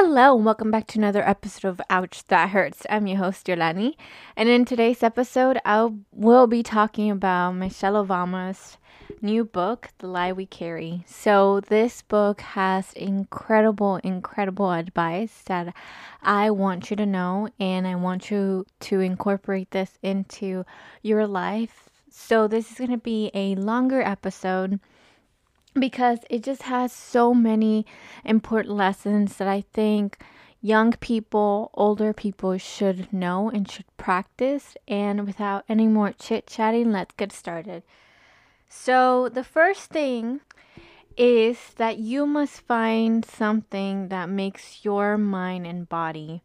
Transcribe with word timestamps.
Hello, 0.00 0.36
and 0.36 0.44
welcome 0.44 0.70
back 0.70 0.86
to 0.86 0.98
another 1.00 1.28
episode 1.28 1.66
of 1.66 1.80
Ouch 1.90 2.24
That 2.28 2.50
Hurts. 2.50 2.86
I'm 2.88 3.08
your 3.08 3.18
host, 3.18 3.48
Yolany, 3.48 3.94
and 4.36 4.48
in 4.48 4.64
today's 4.64 5.02
episode, 5.02 5.58
I 5.64 5.90
will 6.12 6.46
be 6.46 6.62
talking 6.62 7.10
about 7.10 7.56
Michelle 7.56 8.06
Obama's 8.06 8.76
new 9.20 9.44
book, 9.44 9.88
The 9.98 10.06
Light 10.06 10.36
We 10.36 10.46
Carry. 10.46 11.02
So, 11.04 11.62
this 11.66 12.02
book 12.02 12.42
has 12.42 12.92
incredible, 12.92 13.96
incredible 13.96 14.70
advice 14.70 15.42
that 15.46 15.74
I 16.22 16.52
want 16.52 16.90
you 16.90 16.96
to 16.96 17.04
know, 17.04 17.48
and 17.58 17.84
I 17.84 17.96
want 17.96 18.30
you 18.30 18.66
to 18.78 19.00
incorporate 19.00 19.72
this 19.72 19.98
into 20.00 20.64
your 21.02 21.26
life. 21.26 21.90
So, 22.08 22.46
this 22.46 22.70
is 22.70 22.78
going 22.78 22.90
to 22.90 22.98
be 22.98 23.32
a 23.34 23.56
longer 23.56 24.00
episode 24.00 24.78
because 25.80 26.20
it 26.30 26.42
just 26.42 26.62
has 26.62 26.92
so 26.92 27.34
many 27.34 27.86
important 28.24 28.74
lessons 28.74 29.36
that 29.36 29.48
I 29.48 29.64
think 29.72 30.18
young 30.60 30.92
people, 30.92 31.70
older 31.74 32.12
people 32.12 32.56
should 32.58 33.12
know 33.12 33.48
and 33.50 33.70
should 33.70 33.84
practice. 33.96 34.76
And 34.86 35.26
without 35.26 35.64
any 35.68 35.86
more 35.86 36.12
chit 36.12 36.46
chatting, 36.46 36.92
let's 36.92 37.14
get 37.16 37.32
started. 37.32 37.82
So, 38.68 39.28
the 39.28 39.44
first 39.44 39.90
thing 39.90 40.40
is 41.16 41.58
that 41.76 41.98
you 41.98 42.26
must 42.26 42.60
find 42.60 43.24
something 43.24 44.08
that 44.08 44.28
makes 44.28 44.84
your 44.84 45.18
mind 45.18 45.66
and 45.66 45.88
body 45.88 46.42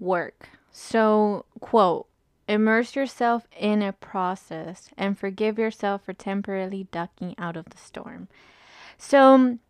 work. 0.00 0.48
So, 0.72 1.44
quote, 1.60 2.06
immerse 2.48 2.96
yourself 2.96 3.46
in 3.56 3.82
a 3.82 3.92
process 3.92 4.88
and 4.96 5.18
forgive 5.18 5.58
yourself 5.58 6.04
for 6.04 6.14
temporarily 6.14 6.88
ducking 6.90 7.34
out 7.38 7.56
of 7.56 7.66
the 7.66 7.76
storm. 7.76 8.28
So, 8.98 9.34
um, 9.34 9.60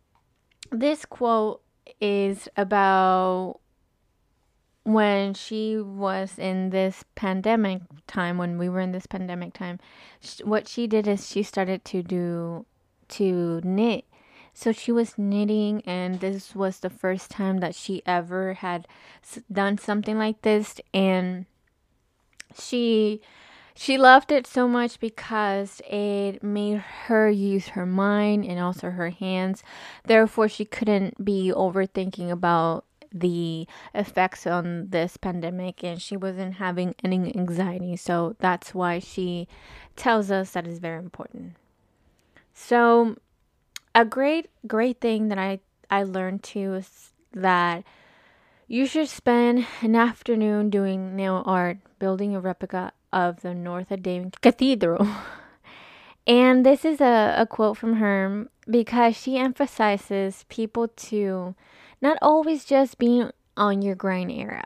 this 0.71 1.05
quote 1.05 1.61
is 2.01 2.49
about 2.57 3.59
when 4.83 5.33
she 5.35 5.77
was 5.77 6.39
in 6.39 6.71
this 6.71 7.03
pandemic 7.15 7.81
time, 8.07 8.37
when 8.37 8.57
we 8.57 8.69
were 8.69 8.79
in 8.79 8.91
this 8.91 9.05
pandemic 9.05 9.53
time. 9.53 9.79
What 10.43 10.67
she 10.67 10.87
did 10.87 11.07
is 11.07 11.29
she 11.29 11.43
started 11.43 11.85
to 11.85 12.01
do, 12.01 12.65
to 13.09 13.61
knit. 13.63 14.05
So 14.53 14.71
she 14.71 14.91
was 14.91 15.17
knitting, 15.17 15.83
and 15.85 16.19
this 16.19 16.55
was 16.55 16.79
the 16.79 16.89
first 16.89 17.29
time 17.29 17.59
that 17.59 17.75
she 17.75 18.01
ever 18.05 18.55
had 18.55 18.87
done 19.51 19.77
something 19.77 20.17
like 20.17 20.41
this. 20.41 20.81
And 20.93 21.45
she 22.57 23.21
she 23.79 23.97
loved 23.97 24.29
it 24.29 24.45
so 24.45 24.67
much 24.67 24.99
because 24.99 25.81
it 25.89 26.43
made 26.43 26.79
her 26.79 27.29
use 27.29 27.69
her 27.69 27.85
mind 27.85 28.43
and 28.43 28.59
also 28.59 28.89
her 28.89 29.09
hands. 29.09 29.63
Therefore, 30.03 30.49
she 30.49 30.65
couldn't 30.65 31.23
be 31.23 31.53
overthinking 31.55 32.29
about 32.29 32.83
the 33.13 33.65
effects 33.95 34.45
on 34.45 34.89
this 34.89 35.15
pandemic 35.15 35.81
and 35.81 36.01
she 36.01 36.17
wasn't 36.17 36.55
having 36.55 36.93
any 37.05 37.33
anxiety. 37.33 37.95
So 37.95 38.35
that's 38.39 38.75
why 38.75 38.99
she 38.99 39.47
tells 39.95 40.29
us 40.29 40.51
that 40.51 40.67
is 40.67 40.79
very 40.79 40.99
important. 40.99 41.53
So, 42.53 43.15
a 43.95 44.03
great, 44.03 44.49
great 44.67 44.99
thing 44.99 45.29
that 45.29 45.37
I, 45.37 45.61
I 45.89 46.03
learned 46.03 46.43
too 46.43 46.73
is 46.73 47.13
that 47.31 47.85
you 48.67 48.85
should 48.85 49.07
spend 49.07 49.65
an 49.81 49.95
afternoon 49.95 50.69
doing 50.69 51.15
nail 51.15 51.43
art, 51.45 51.77
building 51.97 52.35
a 52.35 52.41
replica 52.41 52.91
of 53.11 53.41
the 53.41 53.53
Notre 53.53 53.97
Dame 53.97 54.31
Cathedral. 54.41 55.07
And 56.29 56.63
this 56.63 56.85
is 56.85 57.01
a, 57.01 57.33
a 57.39 57.47
quote 57.47 57.75
from 57.75 57.95
her 57.95 58.47
because 58.69 59.17
she 59.17 59.39
emphasizes 59.39 60.45
people 60.47 60.87
to 60.87 61.55
not 62.03 62.19
always 62.21 62.65
just 62.65 62.99
being 62.99 63.31
on 63.57 63.81
your 63.81 63.95
grind 63.95 64.31
era, 64.31 64.63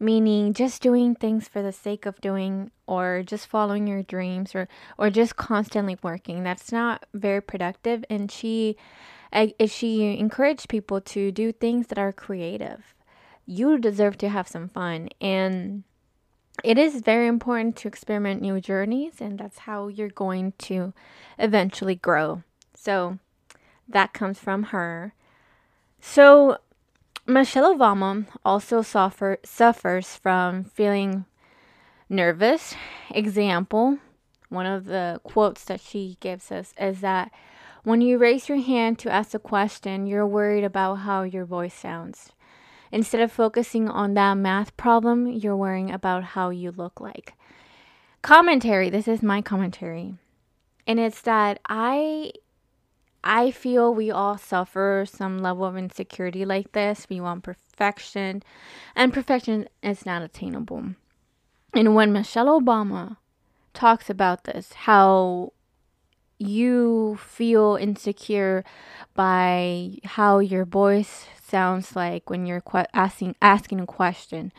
meaning 0.00 0.52
just 0.52 0.82
doing 0.82 1.14
things 1.14 1.46
for 1.46 1.62
the 1.62 1.70
sake 1.70 2.06
of 2.06 2.20
doing 2.20 2.72
or 2.88 3.22
just 3.24 3.46
following 3.46 3.86
your 3.86 4.02
dreams 4.02 4.52
or, 4.52 4.66
or 4.98 5.08
just 5.08 5.36
constantly 5.36 5.96
working. 6.02 6.42
That's 6.42 6.72
not 6.72 7.06
very 7.14 7.40
productive. 7.40 8.04
And 8.10 8.28
she, 8.28 8.76
she 9.66 10.18
encouraged 10.18 10.68
people 10.68 11.00
to 11.02 11.30
do 11.30 11.52
things 11.52 11.86
that 11.86 11.98
are 11.98 12.12
creative. 12.12 12.94
You 13.46 13.78
deserve 13.78 14.18
to 14.18 14.28
have 14.28 14.48
some 14.48 14.68
fun. 14.68 15.08
And 15.20 15.84
it 16.64 16.78
is 16.78 17.00
very 17.00 17.26
important 17.26 17.76
to 17.76 17.88
experiment 17.88 18.42
new 18.42 18.60
journeys, 18.60 19.20
and 19.20 19.38
that's 19.38 19.58
how 19.58 19.88
you're 19.88 20.08
going 20.08 20.52
to 20.58 20.92
eventually 21.38 21.94
grow. 21.94 22.42
So 22.74 23.18
that 23.88 24.12
comes 24.12 24.38
from 24.38 24.64
her. 24.64 25.14
So 26.00 26.58
Michelle 27.26 27.74
Obama 27.76 28.26
also 28.44 28.82
suffer, 28.82 29.38
suffers 29.44 30.16
from 30.16 30.64
feeling 30.64 31.24
nervous. 32.08 32.74
Example, 33.10 33.98
one 34.48 34.66
of 34.66 34.84
the 34.84 35.20
quotes 35.24 35.64
that 35.64 35.80
she 35.80 36.16
gives 36.20 36.52
us 36.52 36.72
is 36.78 37.00
that 37.00 37.32
when 37.82 38.00
you 38.00 38.18
raise 38.18 38.48
your 38.48 38.60
hand 38.60 38.98
to 39.00 39.10
ask 39.10 39.34
a 39.34 39.38
question, 39.38 40.06
you're 40.06 40.26
worried 40.26 40.64
about 40.64 40.96
how 40.96 41.22
your 41.22 41.44
voice 41.44 41.74
sounds. 41.74 42.30
Instead 42.92 43.20
of 43.20 43.32
focusing 43.32 43.88
on 43.88 44.14
that 44.14 44.34
math 44.34 44.76
problem, 44.76 45.26
you're 45.26 45.56
worrying 45.56 45.90
about 45.90 46.24
how 46.24 46.50
you 46.50 46.70
look 46.70 47.00
like. 47.00 47.34
Commentary, 48.22 48.90
this 48.90 49.08
is 49.08 49.22
my 49.22 49.42
commentary. 49.42 50.14
And 50.86 50.98
it's 51.00 51.20
that 51.22 51.60
I 51.68 52.32
I 53.28 53.50
feel 53.50 53.92
we 53.92 54.08
all 54.08 54.38
suffer 54.38 55.04
some 55.08 55.40
level 55.40 55.64
of 55.64 55.76
insecurity 55.76 56.44
like 56.44 56.70
this. 56.70 57.08
We 57.10 57.20
want 57.20 57.42
perfection, 57.42 58.44
and 58.94 59.12
perfection 59.12 59.68
is 59.82 60.06
not 60.06 60.22
attainable. 60.22 60.94
And 61.74 61.96
when 61.96 62.12
Michelle 62.12 62.60
Obama 62.60 63.16
talks 63.74 64.08
about 64.08 64.44
this, 64.44 64.72
how 64.72 65.52
you 66.38 67.18
feel 67.20 67.76
insecure 67.80 68.64
by 69.14 69.98
how 70.04 70.38
your 70.38 70.64
voice 70.64 71.26
sounds 71.46 71.96
like 71.96 72.28
when 72.28 72.46
you're 72.46 72.60
que- 72.60 72.84
asking 72.92 73.36
asking 73.40 73.80
a 73.80 73.86
question 73.86 74.52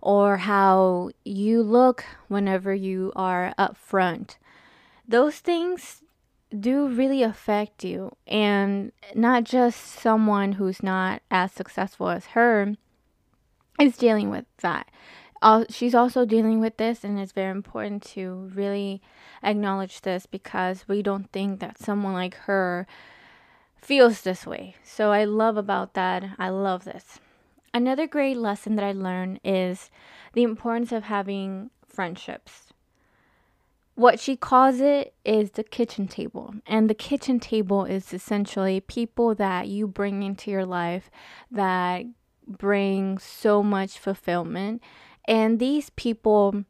or 0.00 0.36
how 0.38 1.10
you 1.24 1.62
look 1.62 2.04
whenever 2.28 2.74
you 2.74 3.12
are 3.16 3.54
up 3.56 3.76
front. 3.76 4.38
Those 5.08 5.38
things 5.38 6.02
do 6.58 6.88
really 6.88 7.22
affect 7.22 7.84
you 7.84 8.16
and 8.26 8.92
not 9.14 9.44
just 9.44 9.80
someone 9.80 10.52
who's 10.52 10.82
not 10.82 11.22
as 11.30 11.52
successful 11.52 12.08
as 12.10 12.26
her 12.26 12.76
is 13.80 13.96
dealing 13.96 14.30
with 14.30 14.44
that. 14.60 14.88
She's 15.68 15.94
also 15.94 16.24
dealing 16.24 16.60
with 16.60 16.78
this, 16.78 17.04
and 17.04 17.18
it's 17.18 17.32
very 17.32 17.50
important 17.50 18.02
to 18.14 18.50
really 18.54 19.02
acknowledge 19.42 20.00
this 20.00 20.24
because 20.24 20.88
we 20.88 21.02
don't 21.02 21.30
think 21.32 21.60
that 21.60 21.78
someone 21.78 22.14
like 22.14 22.34
her 22.34 22.86
feels 23.84 24.22
this 24.22 24.46
way. 24.46 24.76
So 24.82 25.12
I 25.12 25.24
love 25.24 25.56
about 25.56 25.94
that. 25.94 26.24
I 26.38 26.48
love 26.48 26.84
this. 26.84 27.20
Another 27.72 28.06
great 28.06 28.36
lesson 28.36 28.76
that 28.76 28.84
I 28.84 28.92
learned 28.92 29.40
is 29.44 29.90
the 30.32 30.42
importance 30.42 30.92
of 30.92 31.04
having 31.04 31.70
friendships. 31.86 32.72
What 33.94 34.18
she 34.18 34.36
calls 34.36 34.80
it 34.80 35.14
is 35.24 35.52
the 35.52 35.62
kitchen 35.62 36.08
table. 36.08 36.54
And 36.66 36.88
the 36.88 36.94
kitchen 36.94 37.38
table 37.38 37.84
is 37.84 38.12
essentially 38.12 38.80
people 38.80 39.34
that 39.36 39.68
you 39.68 39.86
bring 39.86 40.22
into 40.22 40.50
your 40.50 40.66
life 40.66 41.10
that 41.50 42.06
bring 42.46 43.18
so 43.18 43.62
much 43.62 43.98
fulfillment 43.98 44.82
and 45.26 45.58
these 45.58 45.90
people 45.90 46.64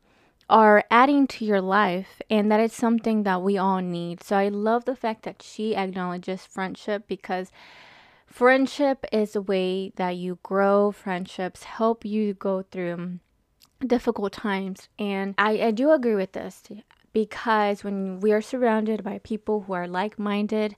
are 0.49 0.85
adding 0.91 1.27
to 1.27 1.45
your 1.45 1.61
life 1.61 2.21
and 2.29 2.51
that 2.51 2.61
is 2.61 2.73
something 2.73 3.23
that 3.23 3.43
we 3.43 3.57
all 3.57 3.81
need. 3.81 4.23
So 4.23 4.37
I 4.37 4.49
love 4.49 4.85
the 4.85 4.97
fact 4.97 5.23
that 5.25 5.43
she 5.43 5.75
acknowledges 5.75 6.47
friendship 6.47 7.05
because 7.09 7.51
friendship 8.27 9.05
is 9.13 9.35
a 9.35 9.41
way 9.41 9.93
that 9.97 10.17
you 10.17 10.39
grow, 10.43 10.93
friendships 10.93 11.65
help 11.65 12.05
you 12.05 12.35
go 12.35 12.63
through 12.63 13.21
difficult 13.87 14.33
times. 14.33 14.89
And 14.99 15.35
I, 15.39 15.59
I 15.61 15.71
do 15.71 15.93
agree 15.93 16.15
with 16.15 16.33
this 16.33 16.63
because 17.13 17.85
when 17.85 18.21
we 18.21 18.33
are 18.33 18.43
surrounded 18.43 19.03
by 19.03 19.19
people 19.19 19.63
who 19.63 19.73
are 19.73 19.89
like 19.89 20.19
minded, 20.19 20.77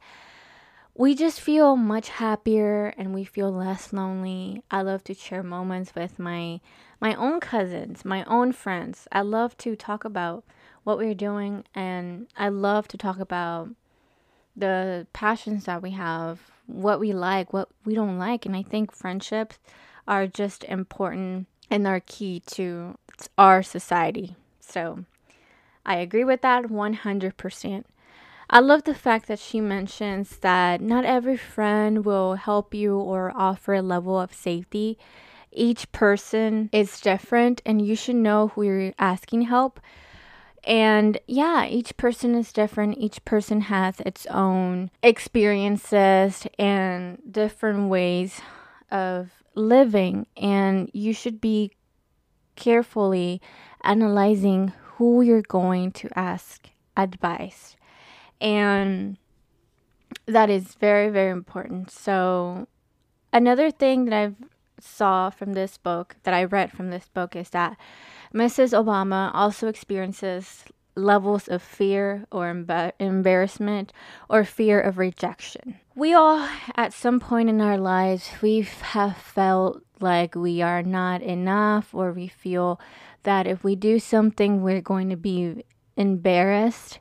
we 0.98 1.14
just 1.14 1.40
feel 1.40 1.76
much 1.76 2.08
happier 2.08 2.94
and 2.96 3.12
we 3.12 3.24
feel 3.24 3.52
less 3.52 3.92
lonely. 3.92 4.62
I 4.70 4.80
love 4.80 5.04
to 5.04 5.14
share 5.14 5.42
moments 5.42 5.94
with 5.94 6.18
my 6.18 6.60
my 7.00 7.14
own 7.14 7.40
cousins, 7.40 8.04
my 8.04 8.24
own 8.24 8.52
friends. 8.52 9.06
I 9.12 9.20
love 9.20 9.56
to 9.58 9.76
talk 9.76 10.04
about 10.04 10.44
what 10.84 10.96
we're 10.96 11.14
doing 11.14 11.64
and 11.74 12.28
I 12.36 12.48
love 12.48 12.88
to 12.88 12.96
talk 12.96 13.18
about 13.18 13.68
the 14.56 15.06
passions 15.12 15.66
that 15.66 15.82
we 15.82 15.90
have, 15.90 16.40
what 16.66 16.98
we 16.98 17.12
like, 17.12 17.52
what 17.52 17.68
we 17.84 17.94
don't 17.94 18.18
like, 18.18 18.46
and 18.46 18.56
I 18.56 18.62
think 18.62 18.90
friendships 18.90 19.58
are 20.08 20.26
just 20.26 20.64
important 20.64 21.46
and 21.70 21.86
are 21.86 22.00
key 22.00 22.40
to 22.46 22.96
our 23.36 23.62
society. 23.62 24.36
So, 24.60 25.04
I 25.84 25.96
agree 25.96 26.24
with 26.24 26.40
that 26.40 26.70
100%. 26.70 27.84
I 28.48 28.60
love 28.60 28.84
the 28.84 28.94
fact 28.94 29.26
that 29.28 29.38
she 29.38 29.60
mentions 29.60 30.38
that 30.38 30.80
not 30.80 31.04
every 31.04 31.36
friend 31.36 32.04
will 32.04 32.34
help 32.34 32.74
you 32.74 32.96
or 32.96 33.32
offer 33.34 33.74
a 33.74 33.82
level 33.82 34.18
of 34.20 34.32
safety 34.32 34.98
each 35.56 35.90
person 35.90 36.68
is 36.70 37.00
different 37.00 37.62
and 37.66 37.84
you 37.84 37.96
should 37.96 38.16
know 38.16 38.48
who 38.48 38.62
you're 38.62 38.92
asking 38.98 39.42
help. 39.42 39.80
And 40.64 41.18
yeah, 41.26 41.66
each 41.66 41.96
person 41.96 42.34
is 42.34 42.52
different. 42.52 42.98
Each 42.98 43.24
person 43.24 43.62
has 43.62 44.00
its 44.00 44.26
own 44.26 44.90
experiences 45.02 46.46
and 46.58 47.18
different 47.30 47.88
ways 47.88 48.40
of 48.90 49.30
living. 49.54 50.26
And 50.36 50.90
you 50.92 51.12
should 51.12 51.40
be 51.40 51.72
carefully 52.56 53.40
analyzing 53.82 54.72
who 54.96 55.22
you're 55.22 55.42
going 55.42 55.92
to 55.92 56.08
ask 56.18 56.68
advice. 56.96 57.76
And 58.40 59.16
that 60.26 60.50
is 60.50 60.74
very, 60.74 61.08
very 61.08 61.30
important. 61.30 61.90
So, 61.90 62.66
another 63.32 63.70
thing 63.70 64.06
that 64.06 64.14
I've 64.14 64.36
saw 64.80 65.30
from 65.30 65.54
this 65.54 65.78
book, 65.78 66.16
that 66.24 66.34
I 66.34 66.44
read 66.44 66.72
from 66.72 66.90
this 66.90 67.08
book, 67.08 67.34
is 67.34 67.50
that 67.50 67.76
Mrs. 68.34 68.72
Obama 68.72 69.30
also 69.32 69.68
experiences 69.68 70.64
levels 70.96 71.46
of 71.46 71.62
fear 71.62 72.26
or 72.32 72.52
embar- 72.52 72.92
embarrassment 72.98 73.92
or 74.28 74.44
fear 74.44 74.80
of 74.80 74.98
rejection. 74.98 75.78
We 75.94 76.14
all, 76.14 76.48
at 76.74 76.92
some 76.92 77.20
point 77.20 77.48
in 77.48 77.60
our 77.60 77.78
lives, 77.78 78.30
we 78.42 78.62
have 78.62 79.16
felt 79.16 79.82
like 80.00 80.34
we 80.34 80.60
are 80.62 80.82
not 80.82 81.22
enough, 81.22 81.94
or 81.94 82.12
we 82.12 82.28
feel 82.28 82.80
that 83.22 83.46
if 83.46 83.64
we 83.64 83.76
do 83.76 83.98
something, 83.98 84.62
we're 84.62 84.82
going 84.82 85.08
to 85.10 85.16
be 85.16 85.64
embarrassed, 85.96 86.98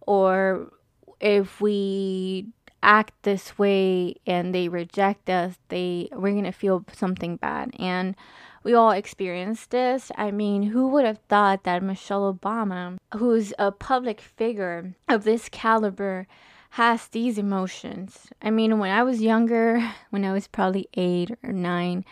or 0.00 0.72
if 1.20 1.60
we 1.60 2.46
act 2.82 3.12
this 3.22 3.58
way 3.58 4.14
and 4.26 4.54
they 4.54 4.68
reject 4.68 5.28
us, 5.28 5.58
they 5.68 6.08
we're 6.12 6.34
gonna 6.34 6.52
feel 6.52 6.84
something 6.92 7.36
bad. 7.36 7.70
And 7.78 8.14
we 8.62 8.74
all 8.74 8.90
experience 8.90 9.66
this. 9.66 10.10
I 10.16 10.30
mean, 10.30 10.64
who 10.64 10.88
would 10.88 11.04
have 11.04 11.20
thought 11.28 11.64
that 11.64 11.82
Michelle 11.82 12.32
Obama, 12.32 12.98
who's 13.16 13.52
a 13.58 13.72
public 13.72 14.20
figure 14.20 14.94
of 15.08 15.24
this 15.24 15.48
caliber, 15.48 16.26
has 16.70 17.08
these 17.08 17.38
emotions? 17.38 18.28
I 18.42 18.50
mean, 18.50 18.78
when 18.78 18.90
I 18.90 19.02
was 19.02 19.22
younger, 19.22 19.80
when 20.10 20.24
I 20.24 20.32
was 20.32 20.48
probably 20.48 20.88
eight 20.94 21.30
or 21.42 21.52
nine, 21.52 22.04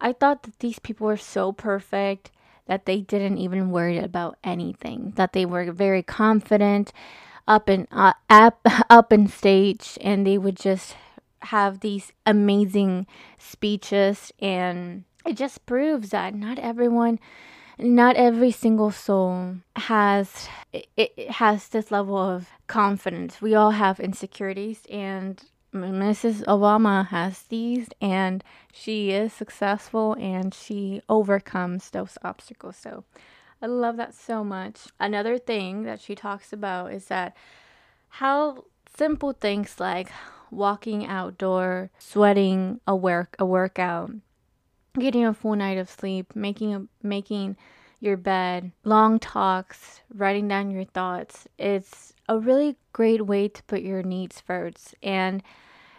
I 0.00 0.12
thought 0.12 0.42
that 0.42 0.58
these 0.58 0.78
people 0.78 1.06
were 1.06 1.16
so 1.16 1.52
perfect 1.52 2.30
that 2.66 2.84
they 2.84 3.00
didn't 3.00 3.38
even 3.38 3.70
worry 3.70 3.98
about 3.98 4.36
anything, 4.42 5.12
that 5.16 5.32
they 5.32 5.46
were 5.46 5.70
very 5.72 6.02
confident 6.02 6.92
up 7.46 7.68
and 7.68 7.86
uh, 7.90 8.12
up 8.28 8.60
up 8.90 9.12
in 9.12 9.26
stage 9.26 9.98
and 10.00 10.26
they 10.26 10.38
would 10.38 10.56
just 10.56 10.96
have 11.42 11.80
these 11.80 12.12
amazing 12.24 13.06
speeches 13.38 14.32
and 14.40 15.04
it 15.24 15.36
just 15.36 15.64
proves 15.66 16.10
that 16.10 16.34
not 16.34 16.58
everyone 16.58 17.18
not 17.78 18.16
every 18.16 18.50
single 18.50 18.90
soul 18.90 19.56
has 19.76 20.48
it, 20.72 20.86
it 20.96 21.30
has 21.30 21.68
this 21.68 21.90
level 21.90 22.16
of 22.16 22.48
confidence 22.66 23.40
we 23.40 23.54
all 23.54 23.72
have 23.72 24.00
insecurities 24.00 24.82
and 24.90 25.42
Mrs. 25.72 26.44
Obama 26.44 27.08
has 27.08 27.42
these 27.44 27.88
and 28.00 28.42
she 28.72 29.10
is 29.10 29.32
successful 29.32 30.16
and 30.18 30.54
she 30.54 31.02
overcomes 31.08 31.90
those 31.90 32.16
obstacles. 32.22 32.76
So 32.76 33.04
I 33.60 33.66
love 33.66 33.96
that 33.96 34.14
so 34.14 34.44
much. 34.44 34.88
Another 35.00 35.38
thing 35.38 35.84
that 35.84 36.00
she 36.00 36.14
talks 36.14 36.52
about 36.52 36.92
is 36.92 37.06
that 37.06 37.36
how 38.08 38.64
simple 38.96 39.32
things 39.32 39.80
like 39.80 40.10
walking 40.50 41.06
outdoor, 41.06 41.90
sweating 41.98 42.80
a 42.86 42.94
work 42.94 43.34
a 43.38 43.46
workout, 43.46 44.10
getting 44.98 45.24
a 45.24 45.34
full 45.34 45.56
night 45.56 45.78
of 45.78 45.90
sleep, 45.90 46.34
making 46.34 46.74
a 46.74 46.86
making 47.02 47.56
your 47.98 48.16
bed, 48.16 48.72
long 48.84 49.18
talks, 49.18 50.02
writing 50.14 50.48
down 50.48 50.70
your 50.70 50.84
thoughts. 50.84 51.48
It's 51.58 52.12
a 52.28 52.38
really 52.38 52.76
great 52.92 53.26
way 53.26 53.48
to 53.48 53.62
put 53.64 53.82
your 53.82 54.02
needs 54.02 54.40
first 54.40 54.94
and 55.02 55.42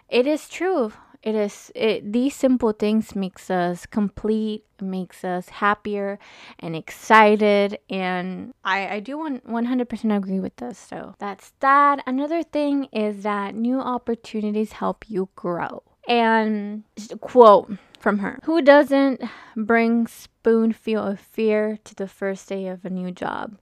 it 0.10 0.26
is 0.26 0.48
true 0.48 0.94
it 1.24 1.36
is 1.36 1.72
it 1.76 2.12
these 2.12 2.36
simple 2.36 2.72
things 2.72 3.16
makes 3.16 3.50
us 3.50 3.86
complete 3.86 4.64
makes 4.80 5.24
us 5.24 5.50
happier 5.50 6.20
and 6.60 6.76
excited 6.76 7.80
and 7.90 8.54
i 8.64 8.88
i 8.88 9.00
do 9.00 9.18
want 9.18 9.46
100% 9.48 10.16
agree 10.16 10.40
with 10.40 10.56
this 10.58 10.78
so 10.78 11.16
that's 11.20 11.54
that. 11.60 12.04
Another 12.06 12.44
thing 12.44 12.86
is 12.86 13.24
that 13.24 13.56
new 13.56 13.80
opportunities 13.80 14.74
help 14.74 15.06
you 15.10 15.30
grow. 15.36 15.84
And 16.08 16.84
quote 17.20 17.72
from 18.00 18.20
her 18.20 18.40
who 18.44 18.62
doesn't 18.62 19.22
bring 19.58 20.08
spoonful 20.08 20.98
of 20.98 21.20
fear 21.20 21.78
to 21.84 21.96
the 21.96 22.08
first 22.08 22.48
day 22.48 22.68
of 22.68 22.86
a 22.86 22.90
new 22.90 23.12
job 23.12 23.58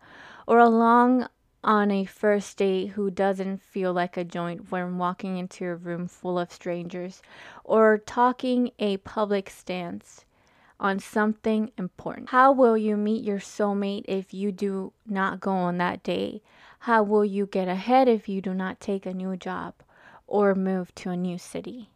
or 0.48 0.60
a 0.60 0.70
long 0.70 1.28
on 1.66 1.90
a 1.90 2.06
first 2.06 2.58
date 2.58 2.90
who 2.90 3.10
doesn't 3.10 3.62
feel 3.62 3.92
like 3.92 4.16
a 4.16 4.24
joint 4.24 4.72
when 4.72 5.00
walking 5.00 5.38
into 5.38 5.66
a 5.66 5.76
room 5.76 6.08
full 6.08 6.38
of 6.38 6.52
strangers 6.52 7.24
or 7.64 7.98
talking 7.98 8.70
a 8.78 8.98
public 8.98 9.50
stance 9.50 10.26
on 10.80 11.00
something 11.00 11.72
important. 11.78 12.30
How 12.30 12.52
will 12.52 12.78
you 12.78 12.96
meet 12.96 13.24
your 13.24 13.40
soulmate 13.40 14.06
if 14.08 14.32
you 14.32 14.52
do 14.52 14.94
not 15.08 15.40
go 15.40 15.52
on 15.52 15.80
that 15.80 16.04
date? 16.04 16.44
How 16.80 17.02
will 17.02 17.26
you 17.26 17.48
get 17.48 17.68
ahead 17.68 18.08
if 18.08 18.30
you 18.30 18.42
do 18.42 18.54
not 18.54 18.80
take 18.80 19.08
a 19.08 19.14
new 19.14 19.36
job 19.36 19.74
or 20.28 20.54
move 20.54 20.94
to 20.96 21.10
a 21.10 21.18
new 21.18 21.40
city? 21.40 21.90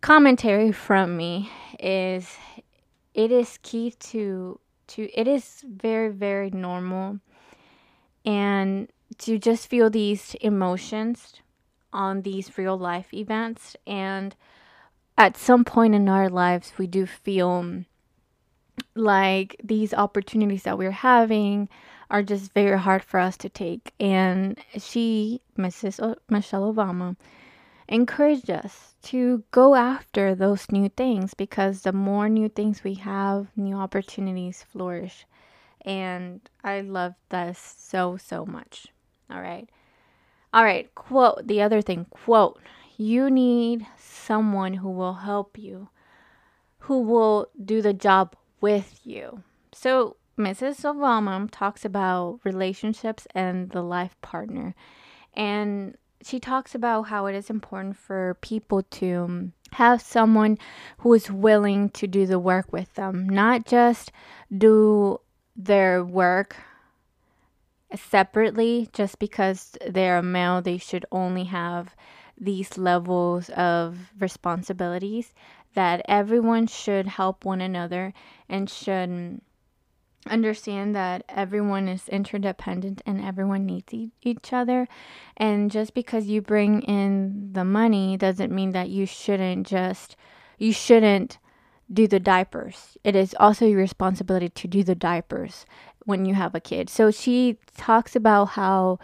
Commentary 0.00 0.72
from 0.72 1.16
me 1.16 1.48
is 1.78 2.36
it 3.14 3.30
is 3.30 3.60
key 3.62 3.92
to 4.00 4.58
to 4.88 5.08
it 5.14 5.28
is 5.28 5.62
very 5.64 6.08
very 6.08 6.50
normal 6.50 7.20
and 8.24 8.88
to 9.18 9.38
just 9.38 9.68
feel 9.68 9.90
these 9.90 10.34
emotions 10.40 11.34
on 11.92 12.22
these 12.22 12.56
real 12.56 12.78
life 12.78 13.12
events. 13.12 13.76
And 13.86 14.34
at 15.18 15.36
some 15.36 15.64
point 15.64 15.94
in 15.94 16.08
our 16.08 16.28
lives, 16.28 16.72
we 16.78 16.86
do 16.86 17.06
feel 17.06 17.48
um, 17.48 17.86
like 18.94 19.56
these 19.62 19.92
opportunities 19.94 20.62
that 20.64 20.78
we're 20.78 20.90
having 20.90 21.68
are 22.10 22.22
just 22.22 22.52
very 22.52 22.78
hard 22.78 23.02
for 23.02 23.18
us 23.20 23.36
to 23.38 23.48
take. 23.48 23.92
And 23.98 24.58
she, 24.78 25.40
Mrs. 25.58 26.02
O- 26.02 26.16
Michelle 26.28 26.72
Obama, 26.72 27.16
encouraged 27.88 28.50
us 28.50 28.94
to 29.02 29.42
go 29.50 29.74
after 29.74 30.34
those 30.34 30.70
new 30.70 30.88
things 30.88 31.34
because 31.34 31.82
the 31.82 31.92
more 31.92 32.28
new 32.28 32.48
things 32.48 32.84
we 32.84 32.94
have, 32.94 33.48
new 33.56 33.76
opportunities 33.76 34.64
flourish. 34.70 35.26
And 35.82 36.40
I 36.62 36.80
love 36.80 37.14
this 37.28 37.76
so, 37.78 38.16
so 38.16 38.46
much. 38.46 38.86
All 39.30 39.40
right. 39.40 39.68
All 40.52 40.64
right. 40.64 40.92
Quote 40.94 41.46
the 41.46 41.62
other 41.62 41.82
thing 41.82 42.06
quote, 42.10 42.60
you 42.96 43.30
need 43.30 43.86
someone 43.96 44.74
who 44.74 44.90
will 44.90 45.14
help 45.14 45.58
you, 45.58 45.88
who 46.80 47.00
will 47.00 47.48
do 47.64 47.82
the 47.82 47.92
job 47.92 48.36
with 48.60 49.00
you. 49.04 49.42
So, 49.72 50.16
Mrs. 50.38 50.80
Obama 50.84 51.48
talks 51.50 51.84
about 51.84 52.40
relationships 52.44 53.26
and 53.34 53.70
the 53.70 53.82
life 53.82 54.16
partner. 54.22 54.74
And 55.34 55.96
she 56.22 56.38
talks 56.38 56.74
about 56.74 57.02
how 57.02 57.26
it 57.26 57.34
is 57.34 57.50
important 57.50 57.96
for 57.96 58.36
people 58.40 58.82
to 58.82 59.50
have 59.72 60.00
someone 60.00 60.58
who 60.98 61.12
is 61.14 61.30
willing 61.30 61.88
to 61.90 62.06
do 62.06 62.26
the 62.26 62.38
work 62.38 62.72
with 62.72 62.94
them, 62.94 63.28
not 63.28 63.66
just 63.66 64.12
do 64.56 65.20
their 65.56 66.04
work 66.04 66.56
separately 67.94 68.88
just 68.92 69.18
because 69.18 69.76
they're 69.86 70.18
a 70.18 70.22
male 70.22 70.62
they 70.62 70.78
should 70.78 71.04
only 71.12 71.44
have 71.44 71.94
these 72.38 72.78
levels 72.78 73.50
of 73.50 74.10
responsibilities 74.18 75.34
that 75.74 76.02
everyone 76.08 76.66
should 76.66 77.06
help 77.06 77.44
one 77.44 77.60
another 77.60 78.12
and 78.48 78.68
should 78.68 79.40
understand 80.26 80.94
that 80.94 81.24
everyone 81.28 81.88
is 81.88 82.08
interdependent 82.08 83.02
and 83.04 83.20
everyone 83.20 83.66
needs 83.66 83.92
e- 83.92 84.12
each 84.22 84.52
other. 84.52 84.86
And 85.36 85.70
just 85.70 85.94
because 85.94 86.26
you 86.26 86.40
bring 86.40 86.82
in 86.82 87.52
the 87.52 87.64
money 87.64 88.16
doesn't 88.16 88.52
mean 88.52 88.70
that 88.72 88.88
you 88.88 89.06
shouldn't 89.06 89.66
just 89.66 90.16
you 90.58 90.72
shouldn't 90.72 91.38
do 91.92 92.06
the 92.06 92.20
diapers. 92.20 92.96
It 93.04 93.16
is 93.16 93.34
also 93.38 93.66
your 93.66 93.78
responsibility 93.78 94.48
to 94.48 94.68
do 94.68 94.82
the 94.82 94.94
diapers 94.94 95.66
when 96.04 96.24
you 96.24 96.34
have 96.34 96.54
a 96.54 96.60
kid. 96.60 96.90
So 96.90 97.10
she 97.10 97.58
talks 97.76 98.16
about 98.16 98.46
how 98.46 98.98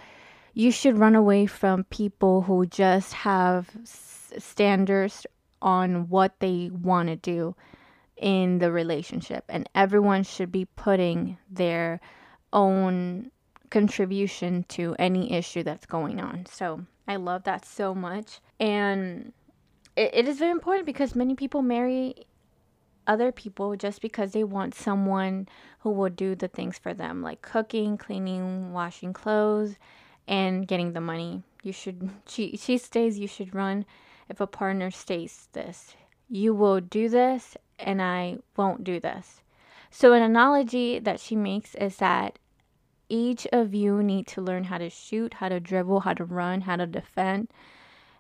you 0.55 0.71
should 0.71 0.99
run 0.99 1.15
away 1.15 1.47
from 1.47 1.85
people 1.85 2.43
who 2.43 2.67
just 2.67 3.13
have 3.13 3.71
standards 3.85 5.27
on 5.63 6.09
what 6.09 6.39
they 6.41 6.71
want 6.73 7.09
to 7.09 7.17
do 7.17 7.55
in 8.17 8.59
the 8.59 8.73
relationship 8.73 9.45
and 9.49 9.69
everyone 9.75 10.25
should 10.25 10.51
be 10.51 10.65
putting 10.65 11.39
their 11.51 12.01
own 12.53 13.31
contribution 13.71 14.65
to 14.69 14.97
any 14.99 15.33
issue 15.33 15.63
that's 15.63 15.87
going 15.87 16.21
on. 16.21 16.45
So, 16.47 16.85
I 17.07 17.17
love 17.17 17.45
that 17.45 17.65
so 17.65 17.95
much 17.95 18.41
and 18.59 19.33
it, 19.97 20.11
it 20.13 20.29
is 20.29 20.39
very 20.39 20.51
important 20.51 20.87
because 20.87 21.15
many 21.15 21.35
people 21.35 21.63
marry 21.63 22.27
other 23.09 23.33
people 23.33 23.75
just 23.77 24.01
because 24.01 24.33
they 24.33 24.45
want 24.45 24.75
someone 24.75 25.49
who 25.81 25.91
will 25.91 26.11
do 26.11 26.35
the 26.35 26.49
things 26.49 26.79
for 26.79 26.95
them, 26.95 27.23
like 27.23 27.43
cooking, 27.43 27.97
cleaning, 27.97 28.73
washing 28.73 29.13
clothes, 29.13 29.77
and 30.29 30.69
getting 30.69 30.93
the 30.93 31.01
money. 31.01 31.43
You 31.63 31.73
should, 31.73 32.11
she, 32.29 32.57
she 32.57 32.79
stays, 32.79 33.19
you 33.19 33.27
should 33.27 33.55
run 33.55 33.85
if 34.29 34.41
a 34.41 34.47
partner 34.47 34.91
states 34.91 35.49
this. 35.53 35.97
You 36.29 36.55
will 36.55 36.81
do 36.81 37.09
this, 37.09 37.57
and 37.79 38.03
I 38.03 38.37
won't 38.57 38.85
do 38.85 39.01
this. 39.01 39.41
So, 39.91 40.13
an 40.13 40.23
analogy 40.23 40.99
that 40.99 41.19
she 41.19 41.35
makes 41.35 41.75
is 41.77 41.97
that 41.97 42.39
each 43.09 43.47
of 43.53 43.75
you 43.75 44.03
need 44.03 44.27
to 44.29 44.43
learn 44.43 44.65
how 44.65 44.77
to 44.77 44.91
shoot, 44.91 45.35
how 45.35 45.49
to 45.49 45.59
dribble, 45.59 46.01
how 46.01 46.13
to 46.13 46.25
run, 46.25 46.61
how 46.61 46.77
to 46.77 46.87
defend 46.87 47.49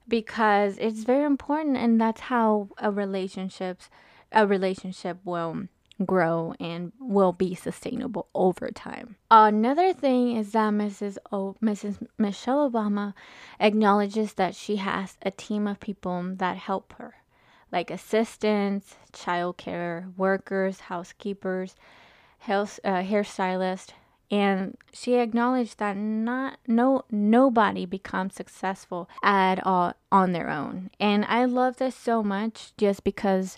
because 0.08 0.78
it's 0.78 1.04
very 1.04 1.24
important 1.24 1.76
and 1.76 2.00
that's 2.00 2.22
how 2.22 2.68
a 2.78 2.90
relationships 2.90 3.90
a 4.32 4.46
relationship 4.46 5.18
will 5.24 5.68
grow 6.04 6.54
and 6.60 6.92
will 7.00 7.32
be 7.32 7.54
sustainable 7.54 8.28
over 8.34 8.70
time. 8.70 9.16
Another 9.30 9.92
thing 9.92 10.36
is 10.36 10.52
that 10.52 10.72
Mrs. 10.72 11.18
O, 11.32 11.56
Mrs. 11.62 12.06
Michelle 12.16 12.70
Obama 12.70 13.14
acknowledges 13.58 14.34
that 14.34 14.54
she 14.54 14.76
has 14.76 15.16
a 15.22 15.30
team 15.30 15.66
of 15.66 15.80
people 15.80 16.34
that 16.36 16.56
help 16.56 16.94
her, 16.98 17.14
like 17.72 17.90
assistants, 17.90 18.94
childcare 19.12 20.16
workers, 20.16 20.80
housekeepers, 20.80 21.74
health, 22.38 22.78
uh, 22.84 23.02
and 24.30 24.76
she 24.92 25.14
acknowledged 25.14 25.78
that 25.78 25.96
not 25.96 26.58
no 26.66 27.02
nobody 27.10 27.86
becomes 27.86 28.34
successful 28.34 29.08
at 29.22 29.66
all 29.66 29.94
on 30.12 30.32
their 30.32 30.50
own. 30.50 30.90
And 31.00 31.24
I 31.24 31.46
love 31.46 31.78
this 31.78 31.94
so 31.94 32.22
much 32.22 32.72
just 32.76 33.04
because 33.04 33.56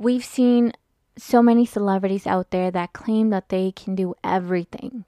we've 0.00 0.24
seen 0.24 0.72
so 1.16 1.42
many 1.42 1.66
celebrities 1.66 2.26
out 2.26 2.50
there 2.50 2.70
that 2.70 2.92
claim 2.92 3.30
that 3.30 3.50
they 3.50 3.70
can 3.70 3.94
do 3.94 4.14
everything 4.24 5.04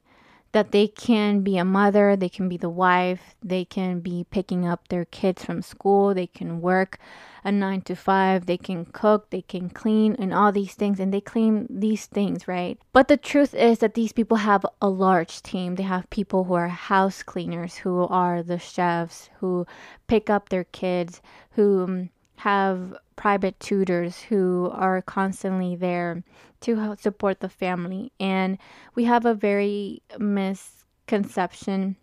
that 0.52 0.70
they 0.70 0.86
can 0.86 1.40
be 1.40 1.56
a 1.56 1.64
mother, 1.64 2.14
they 2.14 2.28
can 2.28 2.48
be 2.48 2.58
the 2.58 2.70
wife, 2.70 3.34
they 3.42 3.64
can 3.64 4.00
be 4.00 4.26
picking 4.30 4.66
up 4.66 4.88
their 4.88 5.06
kids 5.06 5.44
from 5.44 5.62
school, 5.62 6.12
they 6.12 6.26
can 6.26 6.60
work 6.60 6.98
a 7.42 7.50
nine 7.50 7.80
to 7.80 7.96
five, 7.96 8.46
they 8.46 8.58
can 8.58 8.84
cook, 8.84 9.30
they 9.30 9.40
can 9.40 9.68
clean, 9.70 10.14
and 10.18 10.32
all 10.32 10.52
these 10.52 10.74
things, 10.74 11.00
and 11.00 11.12
they 11.12 11.20
claim 11.20 11.66
these 11.68 12.06
things, 12.06 12.46
right? 12.46 12.78
But 12.92 13.08
the 13.08 13.16
truth 13.16 13.54
is 13.54 13.78
that 13.78 13.94
these 13.94 14.12
people 14.12 14.36
have 14.36 14.64
a 14.80 14.88
large 14.88 15.42
team. 15.42 15.74
They 15.74 15.82
have 15.82 16.08
people 16.10 16.44
who 16.44 16.54
are 16.54 16.68
house 16.68 17.22
cleaners, 17.22 17.76
who 17.76 18.06
are 18.06 18.42
the 18.42 18.58
chefs, 18.58 19.30
who 19.40 19.66
pick 20.06 20.28
up 20.30 20.50
their 20.50 20.64
kids, 20.64 21.22
who 21.52 21.84
um, 21.84 22.10
have 22.42 22.96
private 23.14 23.58
tutors 23.60 24.22
who 24.22 24.68
are 24.72 25.00
constantly 25.00 25.76
there 25.76 26.24
to 26.60 26.96
support 26.98 27.38
the 27.38 27.48
family. 27.48 28.10
And 28.18 28.58
we 28.96 29.04
have 29.04 29.24
a 29.24 29.32
very 29.32 30.02
misconception. 30.18 31.94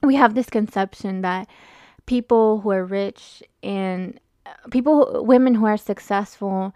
We 0.00 0.14
have 0.14 0.36
this 0.36 0.48
conception 0.48 1.22
that 1.22 1.48
people 2.06 2.60
who 2.60 2.70
are 2.70 2.84
rich 2.84 3.42
and 3.60 4.20
uh, 4.46 4.68
people, 4.70 5.24
women 5.26 5.56
who 5.56 5.66
are 5.66 5.76
successful, 5.76 6.72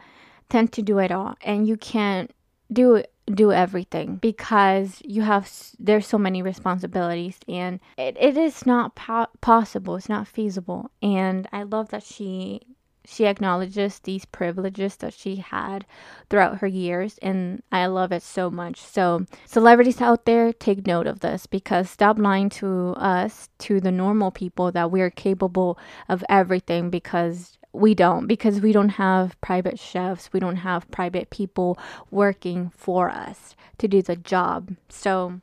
tend 0.49 0.73
to 0.73 0.83
do 0.83 0.99
it 0.99 1.13
all. 1.13 1.37
And 1.43 1.69
you 1.69 1.77
can't 1.77 2.33
do 2.73 3.05
do 3.33 3.53
everything 3.53 4.17
because 4.17 5.01
you 5.05 5.23
have 5.23 5.49
there's 5.79 6.07
so 6.07 6.19
many 6.19 6.43
responsibilities 6.43 7.39
and 7.49 7.81
it, 7.99 8.17
it 8.21 8.37
is 8.37 8.65
not 8.65 8.95
po- 8.95 9.27
possible 9.41 9.97
it's 9.97 10.09
not 10.09 10.29
feasible 10.29 10.93
and 11.03 11.49
i 11.53 11.65
love 11.65 11.89
that 11.89 12.05
she 12.05 12.61
she 13.07 13.27
acknowledges 13.27 14.01
these 14.01 14.25
privileges 14.25 14.97
that 14.97 15.15
she 15.15 15.37
had 15.37 15.87
throughout 16.29 16.59
her 16.59 16.67
years 16.67 17.19
and 17.23 17.63
I 17.71 17.87
love 17.87 18.13
it 18.13 18.23
so 18.23 18.51
much. 18.51 18.81
So, 18.81 19.27
celebrities 19.47 20.01
out 20.01 20.25
there, 20.25 20.53
take 20.53 20.87
note 20.87 21.07
of 21.07 21.21
this 21.21 21.47
because 21.47 21.89
stop 21.89 22.19
lying 22.19 22.49
to 22.51 22.95
us, 22.97 23.49
to 23.61 23.81
the 23.81 23.93
normal 23.93 24.31
people 24.31 24.73
that 24.73 24.91
we're 24.91 25.11
capable 25.11 25.79
of 26.09 26.25
everything 26.29 26.91
because 26.91 27.59
we 27.73 27.95
don't 27.95 28.27
because 28.27 28.61
we 28.61 28.73
don't 28.73 28.91
have 28.91 29.41
private 29.41 29.79
chefs, 29.79 30.33
we 30.33 30.41
don't 30.41 30.57
have 30.57 30.91
private 30.91 31.31
people 31.31 31.79
working 32.11 32.71
for 32.77 33.11
us 33.11 33.55
to 33.79 33.87
do 33.87 34.03
the 34.03 34.17
job. 34.17 34.77
So, 34.89 35.41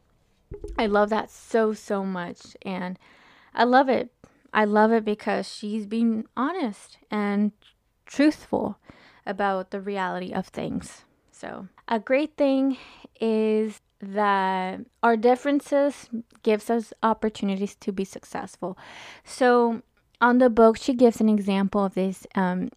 I 0.78 0.86
love 0.86 1.10
that 1.10 1.32
so 1.32 1.74
so 1.74 2.04
much 2.04 2.56
and 2.64 3.00
I 3.56 3.64
love 3.64 3.90
it 3.90 4.12
I 4.54 4.66
love 4.66 4.92
it 4.92 5.04
because 5.04 5.52
she's 5.52 5.86
being 5.86 6.26
honest 6.38 6.98
and 7.10 7.52
truthful 8.06 8.78
about 9.26 9.72
the 9.72 9.82
reality 9.82 10.32
of 10.32 10.48
things. 10.48 11.04
So, 11.32 11.68
a 11.88 12.00
great 12.00 12.38
thing 12.38 12.78
is 13.20 13.82
that 14.00 14.82
our 15.02 15.18
differences 15.18 16.10
gives 16.44 16.70
us 16.70 16.94
opportunities 17.02 17.76
to 17.76 17.92
be 17.92 18.06
successful. 18.06 18.78
So, 19.24 19.82
on 20.22 20.38
the 20.38 20.50
book, 20.50 20.78
she 20.78 20.94
gives 20.94 21.20
an 21.20 21.30
example 21.30 21.84
of 21.86 21.96
this 21.96 22.28
um, 22.36 22.70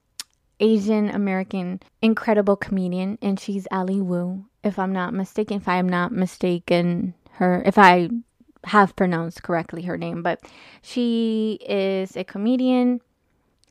Asian 0.59 1.11
American 1.11 1.81
incredible 2.01 2.57
comedian, 2.57 3.19
and 3.21 3.39
she's 3.39 3.69
Ali 3.71 4.01
Wu. 4.01 4.47
If 4.65 4.79
I'm 4.79 4.93
not 4.93 5.15
mistaken, 5.15 5.59
if 5.59 5.69
I 5.69 5.77
am 5.77 5.89
not 5.89 6.13
mistaken, 6.13 7.15
her 7.33 7.63
if 7.67 7.79
I 7.79 8.09
have 8.67 8.97
pronounced 8.97 9.43
correctly 9.43 9.83
her 9.83 9.97
name, 9.97 10.23
but 10.23 10.41
she 10.83 11.59
is 11.67 12.17
a 12.17 12.25
comedian 12.25 13.01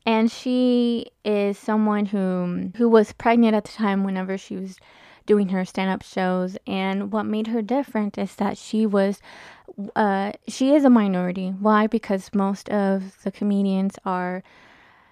and 0.06 0.30
she 0.30 1.06
is 1.24 1.58
someone 1.58 2.06
who 2.06 2.70
who 2.76 2.88
was 2.88 3.12
pregnant 3.12 3.54
at 3.54 3.64
the 3.64 3.72
time 3.72 4.04
whenever 4.04 4.38
she 4.38 4.56
was 4.56 4.78
doing 5.26 5.48
her 5.48 5.64
stand-up 5.64 6.02
shows 6.02 6.56
and 6.66 7.12
what 7.12 7.24
made 7.26 7.48
her 7.48 7.60
different 7.60 8.16
is 8.16 8.36
that 8.36 8.56
she 8.56 8.86
was 8.86 9.20
uh, 9.96 10.32
she 10.48 10.74
is 10.74 10.84
a 10.84 10.90
minority. 10.90 11.48
Why? 11.50 11.86
Because 11.86 12.30
most 12.32 12.70
of 12.70 13.22
the 13.22 13.30
comedians 13.30 13.96
are 14.04 14.42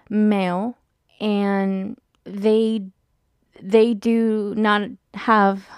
male 0.08 0.78
and 1.20 1.98
they 2.24 2.86
they 3.60 3.92
do 3.94 4.54
not 4.56 4.88
have 5.14 5.68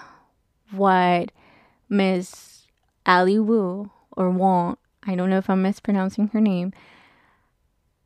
what 0.71 1.31
miss 1.89 2.67
ali 3.05 3.39
wu 3.39 3.89
or 4.17 4.29
want, 4.29 4.79
I 5.03 5.15
don't 5.15 5.29
know 5.29 5.37
if 5.37 5.49
I'm 5.49 5.61
mispronouncing 5.61 6.27
her 6.29 6.41
name, 6.41 6.73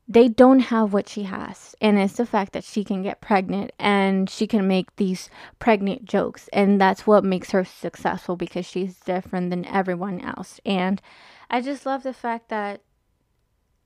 they 0.08 0.28
don't 0.28 0.60
have 0.60 0.92
what 0.92 1.08
she 1.08 1.22
has. 1.24 1.74
And 1.80 1.98
it's 1.98 2.16
the 2.16 2.26
fact 2.26 2.52
that 2.52 2.64
she 2.64 2.84
can 2.84 3.02
get 3.02 3.20
pregnant 3.20 3.72
and 3.78 4.28
she 4.28 4.46
can 4.46 4.68
make 4.68 4.94
these 4.96 5.30
pregnant 5.58 6.04
jokes. 6.04 6.48
And 6.52 6.80
that's 6.80 7.06
what 7.06 7.24
makes 7.24 7.50
her 7.52 7.64
successful 7.64 8.36
because 8.36 8.66
she's 8.66 8.96
different 9.00 9.50
than 9.50 9.64
everyone 9.64 10.20
else. 10.20 10.60
And 10.66 11.00
I 11.50 11.60
just 11.60 11.86
love 11.86 12.02
the 12.02 12.12
fact 12.12 12.48
that 12.50 12.82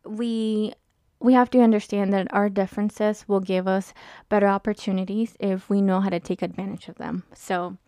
we 0.04 0.72
we 1.18 1.32
have 1.32 1.48
to 1.50 1.60
understand 1.60 2.12
that 2.12 2.28
our 2.32 2.48
differences 2.48 3.24
will 3.26 3.40
give 3.40 3.66
us 3.66 3.94
better 4.28 4.46
opportunities 4.46 5.34
if 5.40 5.70
we 5.70 5.80
know 5.80 6.00
how 6.00 6.10
to 6.10 6.20
take 6.20 6.42
advantage 6.42 6.88
of 6.88 6.96
them. 6.96 7.24
So 7.34 7.78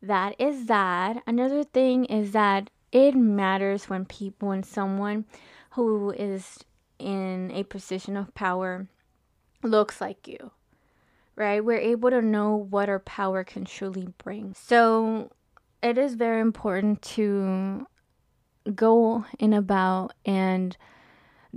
that 0.00 0.40
is 0.40 0.66
that. 0.66 1.22
Another 1.26 1.64
thing 1.64 2.06
is 2.06 2.32
that 2.32 2.70
it 2.96 3.14
matters 3.14 3.90
when 3.90 4.06
people, 4.06 4.48
when 4.48 4.62
someone 4.62 5.26
who 5.72 6.10
is 6.12 6.58
in 6.98 7.50
a 7.52 7.62
position 7.64 8.16
of 8.16 8.34
power 8.34 8.86
looks 9.62 10.00
like 10.00 10.26
you, 10.26 10.50
right? 11.36 11.62
We're 11.62 11.76
able 11.76 12.08
to 12.08 12.22
know 12.22 12.56
what 12.56 12.88
our 12.88 13.00
power 13.00 13.44
can 13.44 13.66
truly 13.66 14.08
bring. 14.16 14.54
So 14.54 15.30
it 15.82 15.98
is 15.98 16.14
very 16.14 16.40
important 16.40 17.02
to 17.02 17.86
go 18.74 19.26
in 19.38 19.52
about 19.52 20.14
and 20.24 20.74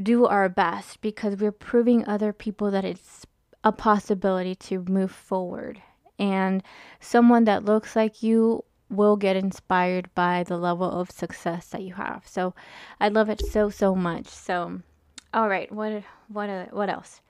do 0.02 0.26
our 0.26 0.50
best 0.50 1.00
because 1.00 1.38
we're 1.38 1.54
proving 1.54 2.06
other 2.06 2.34
people 2.34 2.70
that 2.72 2.84
it's 2.84 3.26
a 3.64 3.72
possibility 3.72 4.56
to 4.56 4.84
move 4.90 5.12
forward. 5.12 5.82
And 6.18 6.62
someone 7.00 7.46
that 7.46 7.64
looks 7.64 7.96
like 7.96 8.22
you 8.22 8.66
will 8.90 9.16
get 9.16 9.36
inspired 9.36 10.14
by 10.16 10.44
the 10.44 10.58
level 10.58 10.90
of 10.90 11.12
success 11.12 11.68
that 11.68 11.84
you 11.84 11.94
have. 11.94 12.28
So 12.28 12.54
I 13.00 13.10
love 13.10 13.30
it 13.30 13.46
so 13.46 13.70
so 13.70 13.96
much. 13.96 14.28
So 14.28 14.82
all 15.34 15.50
right, 15.50 15.72
what 15.72 16.04
what 16.28 16.50
uh, 16.50 16.66
what 16.72 16.90
else? 16.90 17.22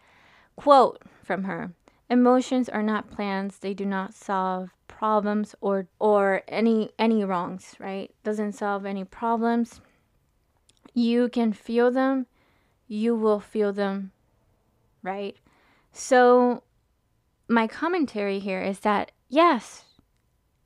Quote 0.55 1.01
from 1.23 1.43
her. 1.43 1.73
Emotions 2.09 2.69
are 2.69 2.83
not 2.83 3.11
plans. 3.11 3.59
They 3.59 3.73
do 3.73 3.85
not 3.85 4.13
solve 4.13 4.69
problems 4.87 5.55
or 5.61 5.87
or 5.99 6.43
any 6.47 6.91
any 6.97 7.23
wrongs, 7.23 7.75
right? 7.79 8.11
Doesn't 8.23 8.53
solve 8.53 8.85
any 8.85 9.03
problems. 9.03 9.81
You 10.93 11.29
can 11.29 11.53
feel 11.53 11.91
them. 11.91 12.25
You 12.87 13.15
will 13.15 13.39
feel 13.39 13.71
them, 13.71 14.11
right? 15.03 15.35
So 15.91 16.63
my 17.47 17.67
commentary 17.67 18.39
here 18.39 18.61
is 18.61 18.79
that 18.79 19.11
yes, 19.27 19.85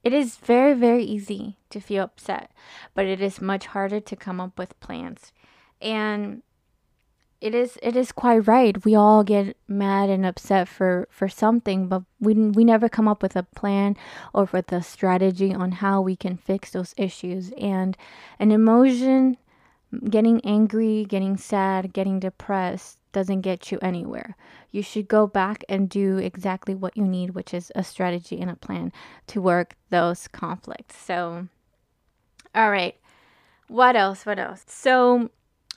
it 0.03 0.13
is 0.13 0.35
very, 0.35 0.73
very 0.73 1.03
easy 1.03 1.57
to 1.69 1.79
feel 1.79 2.03
upset, 2.03 2.51
but 2.93 3.05
it 3.05 3.21
is 3.21 3.41
much 3.41 3.67
harder 3.67 3.99
to 4.01 4.15
come 4.15 4.41
up 4.41 4.59
with 4.59 4.79
plans. 4.79 5.31
And 5.81 6.43
it 7.39 7.53
is 7.53 7.77
it 7.83 7.95
is 7.95 8.13
quite 8.13 8.47
right. 8.47 8.83
We 8.85 8.95
all 8.95 9.23
get 9.23 9.57
mad 9.67 10.09
and 10.09 10.25
upset 10.25 10.69
for 10.69 11.07
for 11.11 11.27
something, 11.27 11.87
but 11.87 12.03
we 12.19 12.33
we 12.33 12.63
never 12.63 12.87
come 12.87 13.07
up 13.07 13.21
with 13.21 13.35
a 13.35 13.43
plan 13.43 13.97
or 14.33 14.47
with 14.51 14.71
a 14.71 14.81
strategy 14.81 15.53
on 15.53 15.73
how 15.73 15.99
we 16.01 16.15
can 16.15 16.37
fix 16.37 16.71
those 16.71 16.93
issues. 16.95 17.51
And 17.57 17.97
an 18.39 18.51
emotion, 18.51 19.37
getting 20.09 20.39
angry, 20.45 21.05
getting 21.05 21.35
sad, 21.35 21.91
getting 21.91 22.19
depressed 22.19 22.97
doesn't 23.13 23.41
get 23.41 23.71
you 23.71 23.79
anywhere. 23.81 24.35
You 24.71 24.83
should 24.83 25.07
go 25.07 25.25
back 25.27 25.63
and 25.69 25.89
do 25.89 26.17
exactly 26.17 26.75
what 26.75 26.97
you 26.97 27.05
need, 27.05 27.31
which 27.31 27.53
is 27.53 27.71
a 27.75 27.83
strategy 27.83 28.41
and 28.41 28.51
a 28.51 28.55
plan 28.55 28.91
to 29.27 29.41
work 29.41 29.75
those 29.89 30.27
conflicts. 30.27 30.97
So 30.97 31.47
all 32.53 32.69
right. 32.69 32.95
What 33.67 33.95
else? 33.95 34.25
What 34.25 34.37
else? 34.37 34.65
So 34.67 35.29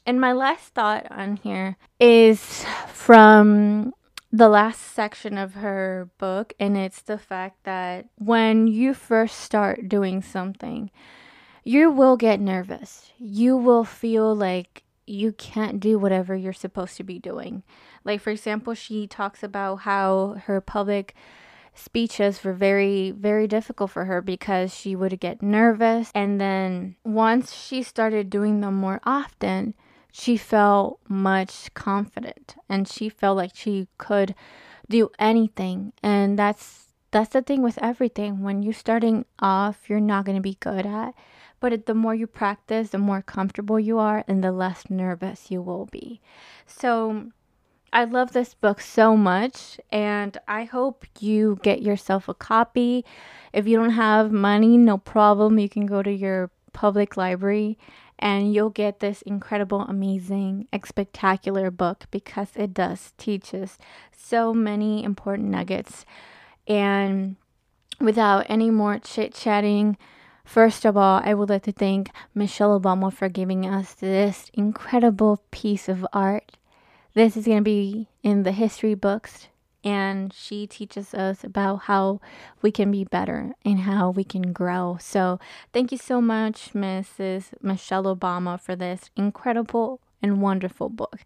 and 0.05 0.21
my 0.21 0.33
last 0.33 0.75
thought 0.75 1.07
on 1.11 1.37
here 1.37 1.77
is 1.99 2.65
from 2.89 3.93
the 4.33 4.49
last 4.49 4.81
section 4.81 5.39
of 5.39 5.55
her 5.55 6.11
book, 6.19 6.53
and 6.61 6.77
it's 6.77 7.01
the 7.01 7.19
fact 7.19 7.65
that 7.65 8.07
when 8.17 8.67
you 8.67 8.95
first 8.95 9.41
start 9.41 9.89
doing 9.89 10.23
something, 10.23 10.91
you 11.65 11.91
will 11.91 12.17
get 12.17 12.39
nervous. 12.39 13.11
You 13.19 13.57
will 13.57 13.85
feel 13.85 14.35
like 14.35 14.85
you 15.07 15.33
can't 15.33 15.81
do 15.81 15.99
whatever 15.99 16.35
you're 16.35 16.53
supposed 16.53 16.97
to 16.97 17.05
be 17.05 17.19
doing. 17.19 17.63
Like, 18.05 18.21
for 18.21 18.31
example, 18.31 18.75
she 18.75 19.07
talks 19.07 19.43
about 19.43 19.77
how 19.77 20.37
her 20.45 20.61
public 20.61 21.15
speeches 21.75 22.43
were 22.43 22.55
very, 22.55 23.11
very 23.11 23.47
difficult 23.47 23.91
for 23.91 24.07
her 24.07 24.21
because 24.21 24.75
she 24.75 24.97
would 24.97 25.21
get 25.21 25.43
nervous. 25.43 26.11
And 26.15 26.41
then 26.41 26.97
once 27.05 27.55
she 27.55 27.83
started 27.83 28.31
doing 28.31 28.61
them 28.61 28.75
more 28.75 29.01
often, 29.05 29.75
she 30.19 30.37
felt 30.39 30.99
much 31.09 31.73
confident 31.75 32.57
and 32.71 32.89
she 32.89 33.09
felt 33.11 33.37
like 33.37 33.51
she 33.55 33.87
could 33.99 34.35
do 34.89 35.11
anything 35.19 35.93
and 36.03 36.39
that's 36.39 36.87
that's 37.11 37.31
the 37.31 37.43
thing 37.43 37.63
with 37.63 37.79
everything 37.83 38.43
when 38.43 38.63
you're 38.63 38.73
starting 38.73 39.27
off 39.41 39.91
you're 39.91 40.01
not 40.01 40.25
going 40.25 40.37
to 40.37 40.41
be 40.43 40.57
good 40.61 40.87
at 40.87 41.13
but 41.61 41.73
it, 41.73 41.87
the 41.87 41.95
more 41.95 42.15
you 42.15 42.27
practice 42.27 42.91
the 42.91 42.99
more 42.99 43.23
comfortable 43.23 43.79
you 43.79 43.99
are 43.99 44.25
and 44.29 44.43
the 44.43 44.53
less 44.53 44.89
nervous 44.91 45.51
you 45.51 45.61
will 45.63 45.87
be 45.87 46.21
so 46.67 47.27
I 47.93 48.05
love 48.05 48.33
this 48.33 48.53
book 48.53 48.81
so 48.83 49.17
much, 49.17 49.81
and 49.91 50.37
I 50.47 50.65
hope 50.65 51.07
you 51.19 51.59
get 51.63 51.81
yourself 51.81 52.29
a 52.29 52.35
copy. 52.35 53.07
If 53.55 53.67
you 53.67 53.79
don't 53.79 53.91
have 53.91 54.31
money, 54.31 54.77
no 54.77 54.99
problem. 54.99 55.59
You 55.59 55.71
can 55.71 55.87
go 55.87 56.03
to 56.03 56.13
your 56.13 56.51
public 56.75 57.17
library 57.17 57.79
and 58.19 58.53
you'll 58.53 58.71
get 58.71 59.01
this 59.01 59.23
incredible, 59.23 59.81
amazing, 59.83 60.69
spectacular 60.85 61.71
book 61.71 62.05
because 62.11 62.49
it 62.55 62.75
does 62.75 63.13
teaches 63.19 63.79
so 64.13 64.53
many 64.53 65.05
important 65.05 65.49
nuggets. 65.49 66.05
And 66.67 67.37
without 68.01 68.47
any 68.49 68.71
more 68.71 68.99
chit 68.99 69.35
chatting, 69.35 69.97
first 70.47 70.85
of 70.85 70.97
all, 70.97 71.21
I 71.23 71.35
would 71.35 71.51
like 71.51 71.65
to 71.65 71.73
thank 71.73 72.11
Michelle 72.35 72.81
Obama 72.81 73.13
for 73.13 73.29
giving 73.29 73.67
us 73.67 73.93
this 73.93 74.51
incredible 74.55 75.43
piece 75.51 75.89
of 75.89 76.07
art. 76.13 76.57
This 77.15 77.37
is 77.37 77.45
going 77.45 77.59
to 77.59 77.63
be 77.65 78.09
in 78.23 78.45
the 78.45 78.53
history 78.53 78.95
books 78.95 79.49
and 79.87 80.33
she 80.33 80.67
teaches 80.67 81.15
us 81.15 81.45
about 81.45 81.83
how 81.83 82.21
we 82.61 82.73
can 82.73 82.91
be 82.91 83.05
better 83.05 83.55
and 83.65 83.81
how 83.81 84.11
we 84.11 84.25
can 84.25 84.53
grow. 84.53 84.99
So, 85.01 85.39
thank 85.73 85.93
you 85.93 85.99
so 85.99 86.21
much, 86.21 86.73
Mrs. 86.75 87.53
Michelle 87.63 88.05
Obama, 88.05 88.61
for 88.61 88.75
this 88.75 89.11
incredible 89.15 90.01
and 90.21 90.43
wonderful 90.43 90.89
book. 90.89 91.21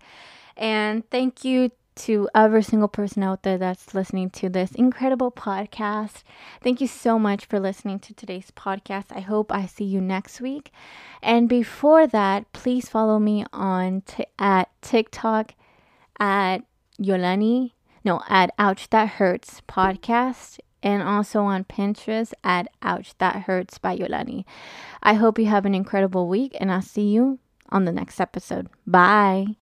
And 0.59 1.09
thank 1.09 1.43
you 1.43 1.71
to 2.05 2.29
every 2.35 2.63
single 2.63 2.89
person 2.89 3.23
out 3.23 3.43
there 3.43 3.59
that's 3.59 3.95
listening 3.95 4.31
to 4.31 4.49
this 4.49 4.73
incredible 4.73 5.31
podcast. 5.31 6.23
Thank 6.63 6.81
you 6.81 6.87
so 6.87 7.19
much 7.19 7.47
for 7.47 7.59
listening 7.59 7.99
to 8.01 8.15
today's 8.15 8.51
podcast. 8.51 9.07
I 9.11 9.21
hope 9.21 9.53
I 9.53 9.67
see 9.67 9.85
you 9.85 10.01
next 10.01 10.41
week. 10.41 10.71
And 11.23 11.49
before 11.49 12.07
that, 12.07 12.53
please 12.53 12.89
follow 12.89 13.19
me 13.19 13.45
on 13.53 14.03
t- 14.03 14.27
at 14.39 14.71
TikTok 14.83 15.55
at 16.19 16.59
Yolany 17.01 17.73
no, 18.05 18.23
at 18.29 18.53
Ouch 18.59 18.89
That 18.91 19.09
Hurts 19.09 19.61
podcast 19.69 20.59
and 20.83 21.03
also 21.03 21.43
on 21.43 21.65
Pinterest 21.65 22.33
at 22.43 22.69
Ouch 22.83 23.15
That 23.19 23.43
Hurts 23.43 23.79
by 23.79 23.97
Yolany. 23.97 24.45
I 25.03 25.15
hope 25.15 25.39
you 25.39 25.47
have 25.47 25.67
an 25.67 25.75
incredible 25.75 26.29
week 26.29 26.57
and 26.59 26.73
I'll 26.73 26.83
see 26.83 27.09
you 27.09 27.39
on 27.69 27.85
the 27.85 27.93
next 27.93 28.21
episode. 28.21 28.69
Bye. 28.87 29.60